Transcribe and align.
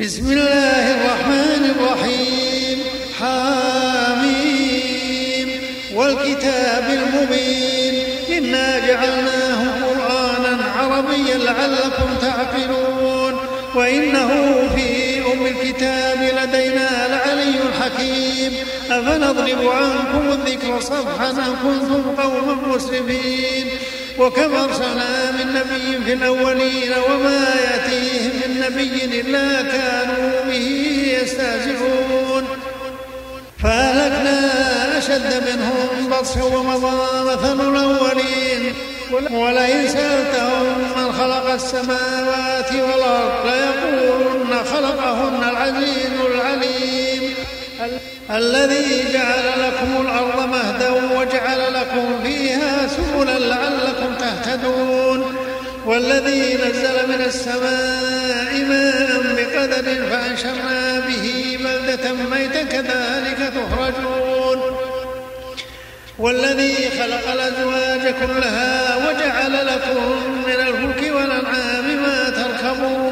بسم 0.00 0.32
الله 0.32 0.94
الرحمن 0.94 1.74
الرحيم. 1.76 2.78
حاميم 3.20 4.68
والكتاب 5.94 6.84
المبين. 6.90 7.94
إنا 8.38 8.78
جعلناه 8.78 9.60
قرآنا 9.84 10.64
عربيا 10.76 11.36
لعلكم 11.36 12.08
تعقلون. 12.22 13.34
وإنه 13.74 14.28
في 14.76 15.18
أم 15.32 15.46
الكتاب 15.46 16.18
لدينا 16.22 16.88
لعلي 17.08 17.54
حكيم. 17.80 18.52
أفنضرب 18.90 19.68
عنكم 19.68 20.24
الذكر 20.32 20.80
صفحا 20.80 21.30
أن 21.30 21.56
كنتم 21.62 22.02
قوما 22.22 22.54
مسرفين 22.54 23.66
وكم 24.18 24.54
أرسلنا 24.54 25.30
من 25.30 25.46
نبي 25.54 26.04
في 26.04 26.12
الأولين 26.12 26.92
وما 27.08 27.44
يأتيهم 27.64 28.30
من 28.40 28.60
نبي 28.60 29.20
إلا 29.20 29.62
كانوا 29.62 30.44
به 30.46 30.66
يستهزئون. 31.22 32.44
فأهلكنا 33.62 34.38
أشد 34.98 35.42
منهم 35.48 36.08
بطشا 36.10 36.44
ومضى 36.44 37.32
مثل 37.32 37.60
الأولين. 37.60 38.74
ولئن 39.30 39.88
سألتهم 39.88 40.78
من 40.96 41.12
خلق 41.12 41.52
السماوات 41.52 42.72
والأرض 42.72 43.46
ليقولن 43.46 44.64
خلقهن 44.72 45.48
العزيز 45.50 46.10
الذي 48.30 49.12
جعل 49.12 49.46
لكم 49.66 50.06
الأرض 50.06 50.48
مهدا 50.48 50.90
وجعل 50.90 51.74
لكم 51.74 52.22
فيها 52.24 52.86
سبلا 52.86 53.38
لعلكم 53.38 54.14
تهتدون. 54.20 55.34
والذي 55.86 56.54
نزل 56.54 57.08
من 57.08 57.20
السماء 57.26 58.52
ماء 58.68 59.22
بقدر 59.36 59.86
فأنشرنا 60.10 61.00
به 61.08 61.58
بلدة 61.64 62.12
ميتا 62.12 62.62
كذلك 62.62 63.52
تخرجون. 63.54 64.60
والذي 66.18 66.74
خلق 66.98 67.32
الأزواج 67.32 68.14
كلها 68.14 68.96
وجعل 68.96 69.66
لكم 69.66 70.02
من 70.46 70.58
الفلك 70.68 71.14
والأنعام 71.14 71.86
ما 72.02 72.30
تركبون. 72.30 73.11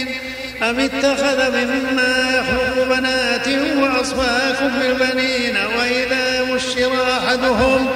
أم 0.61 0.79
اتخذ 0.79 1.51
مما 1.51 2.13
يخلق 2.37 2.87
بنات 2.89 3.47
وأصفاكم 3.77 4.69
بالبنين 4.79 5.57
وإذا 5.77 6.43
بشر 6.53 6.91
أحدهم 7.17 7.87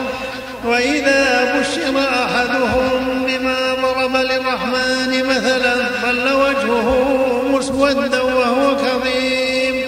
وإذا 0.65 1.53
بشر 1.59 1.99
أحدهم 1.99 3.25
بما 3.27 3.73
ضرب 3.81 4.15
للرحمن 4.15 5.25
مثلا 5.25 5.75
ظل 6.01 6.33
وجهه 6.33 7.41
مسودا 7.47 8.21
وهو 8.21 8.75
كظيم. 8.77 9.85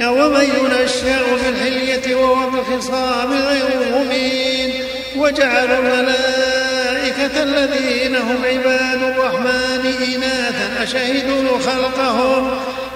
ومن 0.00 0.44
ينشأ 0.44 1.18
في 1.36 1.48
الحلية 1.48 2.14
وهو 2.14 2.50
بالخصام 2.50 3.32
غير 3.32 3.98
مبين. 3.98 4.70
وجعلوا 5.16 5.78
الملائكة 5.78 6.39
الذين 7.26 8.16
هم 8.16 8.44
عباد 8.44 9.02
الرحمن 9.02 9.94
إناثا 10.14 10.82
أشهدوا 10.82 11.58
خلقهم 11.58 12.50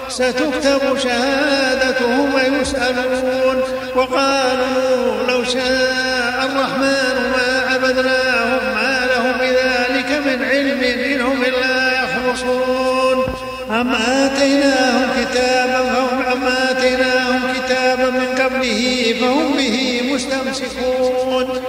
ستكتب 0.09 0.97
شهادتهم 1.03 2.33
ويسألون. 2.33 3.63
وقالوا 3.95 5.23
لو 5.27 5.43
شاء 5.43 6.49
الرحمن 6.51 7.31
ما 7.35 7.63
عبدناهم 7.69 8.75
ما 8.75 9.07
لهم 9.15 9.33
بذلك 9.39 10.09
من 10.25 10.43
علم 10.43 10.79
إنهم 10.83 11.41
إلا 11.41 12.03
يخرصون 12.03 13.23
أم 13.71 13.95
آتيناهم 13.95 15.07
كتابا 15.21 15.83
فهم 15.83 16.23
أم 16.31 16.43
آتيناهم 16.69 17.41
كتابا 17.55 18.09
من 18.09 18.27
قبله 18.43 19.15
فهم 19.19 19.53
به 19.57 20.01
مستمسكون. 20.13 21.61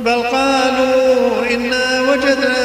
بل 0.00 0.22
قالوا 0.22 1.39
إنا 1.54 2.00
وجدنا 2.00 2.64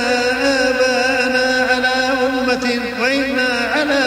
آباءنا 0.69 1.67
على 1.71 1.95
أمة 2.27 2.79
وإنا 3.01 3.49
على 3.75 4.03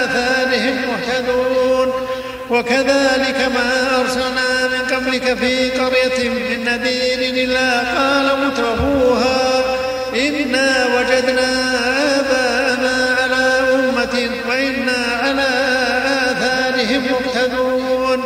آثارهم 0.00 0.76
مهتدون. 0.88 1.92
وكذلك 2.50 3.38
ما 3.54 4.00
أرسلنا 4.00 4.48
من 4.72 4.96
قبلك 4.96 5.38
في 5.38 5.70
قرية 5.70 6.28
من 6.28 6.64
نذير 6.64 7.44
إلا 7.44 7.70
قال 7.80 8.26
مترفوها. 8.46 9.62
إنا 10.14 10.86
وجدنا 10.94 11.50
آباءنا 12.18 13.16
على 13.22 13.44
أمة 13.74 14.30
وإنا 14.48 15.00
على 15.22 15.50
آثارهم 16.30 17.02
مقتدون 17.12 18.22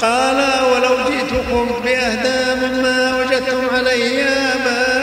قال 0.00 0.38
ولو 0.72 0.96
جئتكم 1.08 1.82
بأهدى 1.84 2.66
مما 2.66 3.16
وجدتم 3.18 3.62
عليه 3.76 4.24
آباءكم 4.24 4.93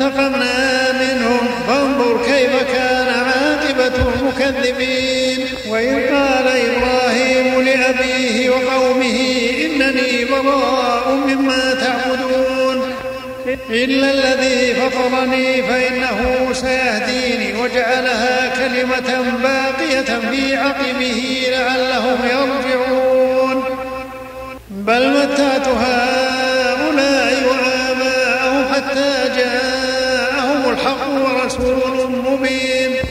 فانتقمنا 0.00 0.92
منهم. 0.92 1.48
فانظر 1.68 2.24
كيف 2.24 2.72
كان 2.72 3.08
عاقبة 3.08 3.96
المكذبين. 3.96 5.46
وإذ 5.68 5.94
قال 5.94 6.46
إبراهيم 6.48 7.62
لأبيه 7.62 8.50
وقومه 8.50 9.18
إنني 9.64 10.24
براء 10.24 11.18
مما 11.26 11.74
تعبدون. 11.74 12.92
إلا 13.70 14.10
الذي 14.10 14.74
فطرني 14.74 15.62
فإنه 15.62 16.48
سيهديني 16.52 17.62
وجعلها 17.62 18.52
كلمة 18.56 19.24
باقية 19.42 20.20
في 20.30 20.56
عقبه 20.56 21.46
لعلهم 21.50 22.18
يرجعون. 22.24 23.64
بل 24.70 25.10
متعت 25.10 25.68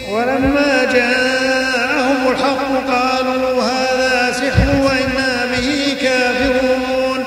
ولما 0.10 0.90
جاءهم 0.94 2.32
الحق 2.32 2.92
قالوا 2.94 3.64
هذا 3.64 4.32
سحر 4.32 4.70
وإنا 4.86 5.46
به 5.52 5.98
كافرون. 6.02 7.24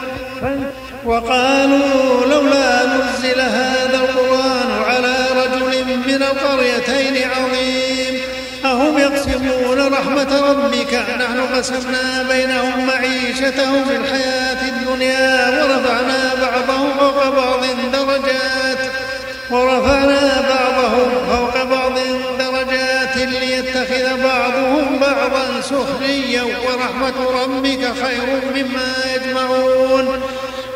وقالوا 1.05 2.27
لولا 2.27 2.87
نزل 2.87 3.41
هذا 3.41 3.97
القرآن 4.05 4.71
على 4.89 5.15
رجل 5.37 5.85
من 6.07 6.23
القريتين 6.23 7.31
عظيم. 7.31 8.21
أهم 8.65 8.99
يقسمون 8.99 9.79
رحمة 9.93 10.51
ربك 10.51 10.95
نحن 10.95 11.41
قسمنا 11.55 12.23
بينهم 12.29 12.87
معيشتهم 12.87 13.85
في 13.85 13.97
الحياة 13.97 14.72
سخريا 25.63 26.43
ورحمة 26.43 27.19
ربك 27.43 27.83
خير 28.05 28.29
مما 28.55 28.93
يجمعون. 29.15 30.21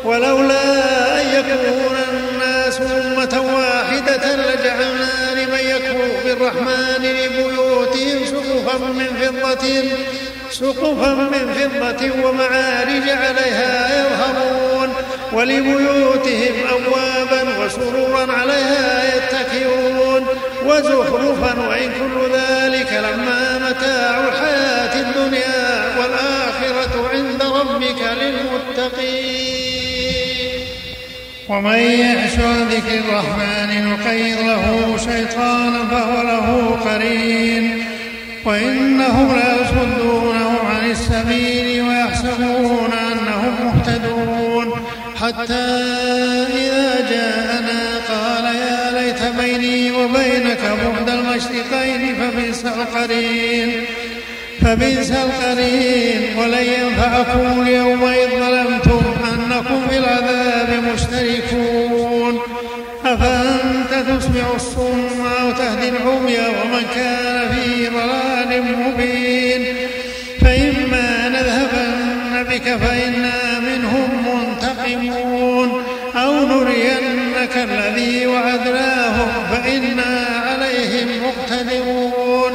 ولولا 0.03 1.21
أن 1.21 1.27
يكون 1.27 1.97
الناس 2.13 2.81
أمة 2.81 3.55
واحدة 3.55 4.35
لجعلنا 4.35 5.13
لمن 5.33 5.59
يكفر 5.59 6.09
بالرحمن 6.25 7.01
لبيوتهم 7.03 8.25
سقفا 8.25 8.77
من 8.77 9.09
فضة 9.21 9.65
سقفا 10.51 11.13
من 11.13 11.53
فضة 11.53 12.27
ومعارج 12.27 13.09
عليها 13.09 13.73
يظهرون. 13.99 14.93
ولبيوتهم 15.33 16.55
أبوابا 16.69 17.36
وسرورا 17.67 18.31
عليها 18.33 19.15
يتكئون. 19.15 20.25
وزخرفا 20.65 21.67
وإن 21.69 21.89
كل 21.89 22.31
ذلك 22.33 22.93
لما 22.93 23.59
متاع 23.69 24.27
الحياة 24.27 24.93
الدنيا 25.01 25.97
والآخرة 25.97 27.09
عند 27.13 27.43
ربك 27.43 28.01
للمتقين. 28.21 29.57
ومن 31.49 31.79
يعش 31.79 32.39
عن 32.39 32.67
ذكر 32.69 32.99
الرحمن 32.99 33.69
نقيض 33.91 34.39
له 34.39 34.97
شيطانا 34.97 35.87
فهو 35.91 36.21
له 36.23 36.77
قرين. 36.85 37.83
وإنهم 38.45 39.35
ليصدونهم 39.35 40.57
عن 40.65 40.91
السبيل 40.91 41.81
ويحسبون 41.81 42.91
أنهم 43.11 43.53
مهتدون. 43.65 44.85
حتى 45.15 45.53
إذا 46.53 46.87
ليت 47.09 47.56
بيني 49.37 49.91
وبينك 49.91 50.59
بعد 50.61 51.09
المشرقين 51.09 52.15
فبئس 52.15 52.65
القرين 52.65 53.85
فبئس 54.61 55.11
القرين. 55.11 56.37
ولن 56.37 56.65
ينفعكم 56.79 57.61
اليوم 57.61 58.03
إذ 58.03 58.29
ظلمتم 58.39 59.01
أنكم 59.33 59.87
في 59.89 59.97
العذاب 59.97 60.83
مشتركون. 60.93 62.39
أفأنت 63.05 63.91
تسمع 64.09 64.55
الصم 64.55 65.25
أو 65.41 65.51
تهدي 65.51 65.89
العمي 65.89 66.37
ومن 66.37 66.85
كان 66.95 67.49
في 67.55 67.87
ضلال 67.87 68.63
مبين؟ 68.63 69.75
فإما 70.41 71.29
نذهبن 71.29 72.43
بك 72.43 72.75
فإنا 72.75 73.59
منهم 73.59 74.09
منتقمون. 74.27 75.83
أو 76.15 76.33
نرينك 76.45 77.55
الذي 77.55 78.27
وعدناهم 78.27 78.96
فإنا 79.67 80.27
عليهم 80.45 81.07
مقتدرون. 81.23 82.53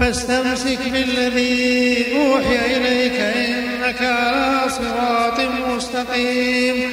فاستمسك 0.00 0.78
بالذي 0.92 2.06
أوحي 2.16 2.76
إليك 2.76 3.20
إنك 3.20 4.02
على 4.02 4.70
صراط 4.70 5.40
مستقيم. 5.76 6.90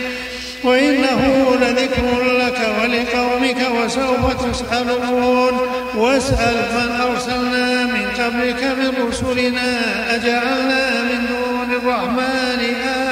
وإنه 0.63 1.55
لذكر 1.61 2.23
لك 2.23 2.59
ولقومك 2.81 3.61
وسوف 3.77 4.51
تسألون. 4.51 5.53
واسأل 5.95 6.55
من 6.75 6.89
أرسلنا 7.01 7.83
من 7.83 8.05
قبلك 8.19 8.63
من 8.63 9.07
رسلنا 9.07 9.69
أجعلنا 10.15 11.03
من 11.03 11.25
دون 11.27 11.69
الرحمن 11.81 12.61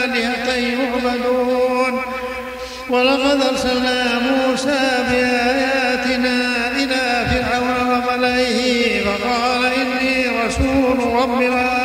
آلهة 0.03 0.55
يعبدون. 0.55 2.01
ولقد 2.89 3.41
أرسلنا 3.41 4.19
موسى 4.19 4.81
بآياتنا 5.09 5.82
رب 11.23 11.41
العالمين 11.41 11.82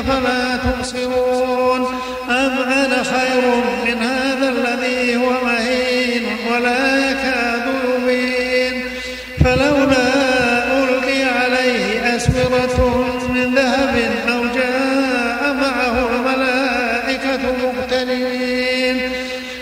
أفلا 0.00 0.56
تبصرون. 0.56 1.82
أم 2.30 2.58
أنا 2.58 3.02
خير 3.02 3.42
من 3.86 4.02
هذا 4.02 4.48
الذي 4.48 5.16
هو 5.16 5.30
مهين 5.44 6.24
ولا 6.52 7.10
يكاد 7.10 7.64
يبين؟ 7.84 8.84
فلولا 9.44 10.06
ألقي 10.78 11.22
عليه 11.22 12.16
أسورة 12.16 12.78
من 13.28 13.54
ذهب 13.54 13.94
أو 14.28 14.40
جاء 14.54 15.54
معه 15.60 15.96
الملائكة 16.16 17.42
مقترنين. 17.62 18.96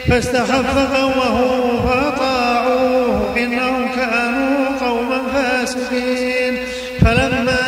فاستخف 0.08 0.78
قومه 0.96 1.38
فأطاعوه 1.86 3.34
إنهم 3.36 3.88
كانوا 3.96 4.78
قوما 4.80 5.20
فاسقين. 5.34 6.58
فلما 7.00 7.65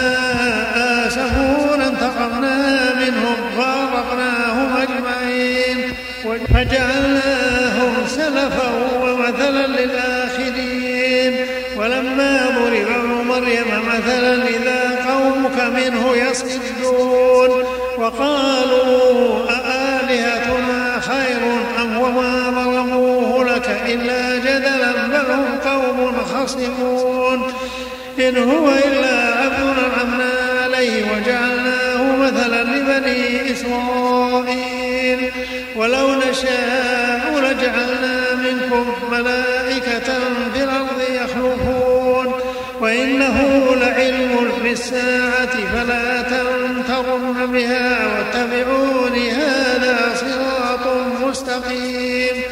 وقالوا 18.58 19.50
أآلهتنا 19.50 21.00
خير 21.00 21.42
أم 21.82 21.98
وما 21.98 22.50
ظلموه 22.50 23.44
لك 23.44 23.68
إلا 23.86 24.36
جدلا 24.36 25.06
بل 25.06 25.32
هم 25.32 25.58
قوم 25.64 26.16
خصمون 26.24 27.52
إن 28.18 28.36
هو 28.36 28.68
إلا 28.68 29.16
عبد 29.40 29.78
أنعمنا 29.78 30.32
عليه 30.64 31.02
وجعلناه 31.12 32.16
مثلا 32.16 32.62
لبني 32.62 33.52
إسرائيل. 33.52 35.32
ولو 35.76 36.14
نشاء 36.14 37.38
لجعلنا 37.38 38.34
منكم 38.34 38.86
ملائكة 39.12 40.12
في 40.54 40.64
الأرض 40.64 41.00
يخلفون 41.10 42.32
وإنه 42.80 43.66
لعلم 43.80 44.52
للساعة 44.64 45.72
فلا 45.74 46.22
تمترن 46.22 47.46
بها 47.52 48.07
مستقيم 51.58 52.42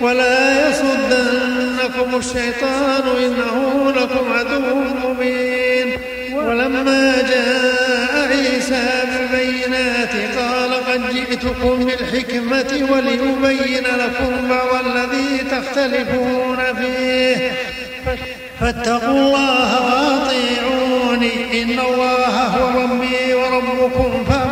ولا 0.00 0.68
يصدنكم 0.70 2.18
الشيطان 2.18 3.02
إنه 3.24 3.92
لكم 3.96 4.32
عدو 4.32 4.74
مبين. 5.04 5.98
ولما 6.34 7.22
جاء 7.22 8.28
عيسى 8.28 8.88
بالبينات 9.10 10.14
قال 10.38 10.72
قد 10.74 11.02
جئتكم 11.14 11.84
بالحكمة 11.84 12.88
ولأبين 12.92 13.84
لكم 13.84 14.48
بعض 14.48 14.84
الذي 14.86 15.38
تختلفون 15.50 16.58
فيه. 16.80 17.52
فاتقوا 18.60 19.10
الله 19.10 19.70
وأطيعوني. 19.86 21.62
إن 21.62 21.70
الله 21.80 22.34
هو 22.46 22.80
ربي 22.80 23.34
وربكم 23.34 24.24
فاعبدوه. 24.24 24.45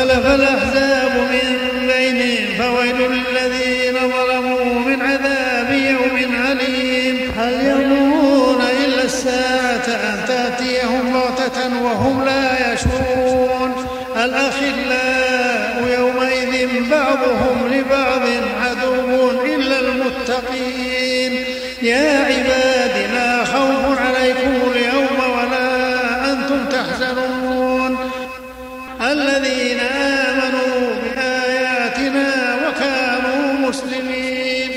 فاختلف 0.00 0.26
الأحزاب 0.26 1.12
من 1.16 1.58
بينهم 1.86 2.58
فويل 2.58 2.96
للذين 2.96 3.94
ظلموا 3.94 4.74
من 4.74 5.02
عذاب 5.02 5.72
يوم 5.72 6.36
عليم 6.46 7.32
هل 7.38 7.52
ينظرون 7.66 8.62
إلا 8.84 9.04
الساعة 9.04 9.86
أن 9.88 10.24
تأتيهم 10.28 11.12
بغتة 11.12 11.82
وهم 11.82 12.24
لا 12.24 12.72
يشعرون؟ 12.72 13.86
الأخلاء 14.16 15.98
يومئذ 15.98 16.90
بعضهم 16.90 17.72
لبعض 17.72 18.22
عدو 18.62 19.30
إلا 19.30 19.80
المتقين. 19.80 21.44
يا 21.82 22.24
عباد 22.24 23.10
لا 23.14 23.44
خوف 23.44 23.98
عليكم 23.98 24.72
اليوم 24.72 25.18
ولا 25.36 26.32
أنتم 26.32 26.64
تحزنون. 26.70 27.49
الذين 29.40 29.80
آمنوا 29.80 30.94
بآياتنا 31.02 32.28
وكانوا 32.62 33.68
مسلمين. 33.68 34.70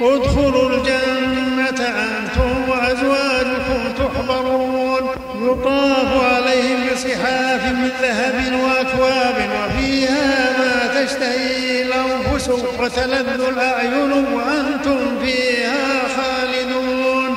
ادخلوا 0.00 0.70
الجنة 0.70 1.80
أنتم 1.80 2.68
وأزواجكم 2.68 3.80
تحبرون 3.98 5.04
يطاف 5.42 6.24
عليهم 6.24 6.80
بصحاف 6.92 7.62
من 7.72 7.90
ذهب 8.02 8.60
وأكواب 8.62 9.36
وفيها 9.54 10.50
ما 10.58 11.04
تشتهي 11.04 11.82
الأنفس 11.82 12.48
وتلذ 12.80 13.40
الأعين 13.48 14.12
وأنتم 14.32 14.98
فيها 15.24 16.02
خالدون. 16.16 17.36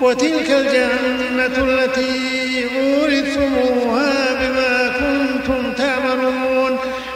وتلك 0.00 0.50
الجنة 0.50 1.56
التي 1.64 2.64
أورثتموها 2.76 4.34
بما 4.40 4.88
كنتم 4.88 5.72
تعملون 5.72 5.89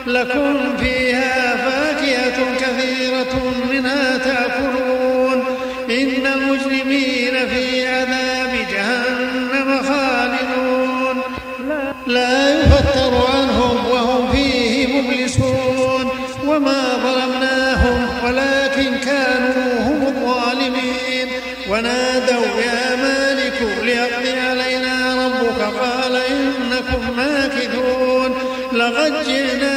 لكم 0.07 0.77
فيها 0.77 1.57
فاكهة 1.57 2.55
كثيرة 2.61 3.53
منها 3.71 4.17
تأكلون. 4.17 5.45
إن 5.91 6.27
المجرمين 6.27 7.49
في 7.49 7.87
عذاب 7.89 8.51
جهنم 8.73 9.83
خالدون. 9.83 11.23
لا 12.07 12.61
يفتر 12.61 13.13
عنهم 13.35 13.87
وهم 13.91 14.33
فيه 14.33 14.87
مبلسون. 14.87 16.11
وما 16.47 16.83
ظلمناهم 17.03 18.09
ولكن 18.25 18.99
كانوا 18.99 19.81
هم 19.81 20.07
الظالمين. 20.07 21.29
ونادوا 21.69 22.61
يا 22.67 22.97
مالك 22.97 23.63
ليقضي 23.83 24.41
علينا 24.41 25.27
ربك. 25.27 25.79
قال 25.81 26.17
إنكم 26.17 27.17
ماكثون. 27.17 28.35
لقد 28.73 29.25
جئناكم 29.27 29.74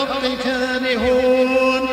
للحق 0.00 0.42
كارهون 0.44 1.88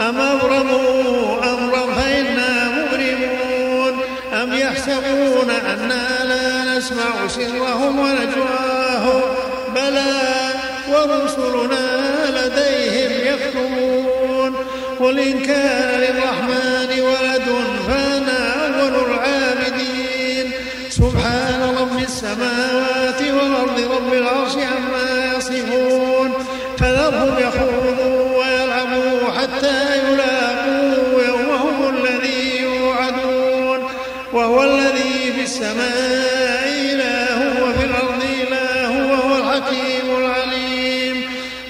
أم 0.00 0.20
أبرموا 0.20 1.38
أمرا 1.52 1.94
فإنا 1.94 2.68
مبرمون. 2.68 4.00
أم 4.32 4.52
يحسبون 4.52 5.50
أنا 5.50 6.24
لا 6.24 6.78
نسمع 6.78 7.28
سرهم 7.28 7.98
ونجواهم. 7.98 9.22
بلى 9.74 10.20
ورسلنا 10.88 11.86
لديهم 12.30 13.34
يكتبون 13.34 14.54
قل 15.00 15.18
إن 15.18 15.40
كان 15.40 16.00
للرحمن 16.00 17.00
ولد 17.00 17.19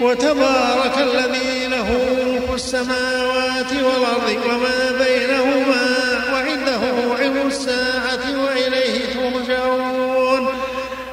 وتبارك 0.00 0.98
الذي 0.98 1.66
له 1.66 1.88
ملك 2.24 2.54
السماوات 2.54 3.72
والأرض 3.72 4.36
وما 4.46 5.04
بينهما 5.04 5.86
وعنده 6.32 7.14
علم 7.18 7.46
الساعة 7.46 8.44
وإليه 8.44 8.98
ترجعون. 9.14 10.48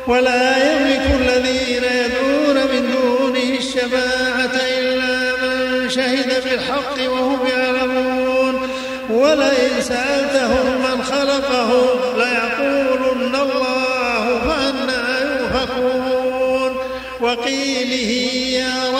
ولا 0.08 0.58
يملك 0.58 1.06
الذين 1.22 1.84
يدعون 1.84 2.56
من 2.56 2.94
دونه 2.94 3.58
الشفاعة 3.60 4.56
إلا 4.79 5.36
من 5.41 5.89
شهد 5.89 6.44
بالحق 6.44 7.12
وهم 7.12 7.48
يعلمون. 7.48 8.70
ولئن 9.10 9.82
سألتهم 9.82 10.82
من 10.82 11.03
خلقهم 11.03 12.00
ليقولن 12.17 13.36
الله 13.36 14.39
فأنا 14.48 15.20
يؤفكون. 15.39 16.77
وقيله 17.22 18.47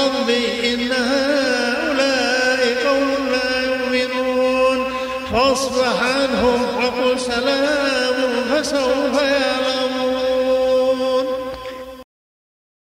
ربي 0.08 0.74
إن 0.74 0.92
هؤلاء 0.92 2.62
قوم 2.88 3.30
لا 3.32 3.62
يؤمنون 3.64 4.94
فاصفح 5.34 6.04
عنهم 6.04 6.62
وقل 6.78 7.20
سلام 7.20 8.16
فسوف 8.52 9.22
يعلمون 9.22 9.77